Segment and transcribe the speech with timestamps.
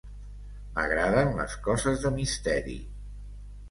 [0.77, 2.83] M'agraden les coses de misteri.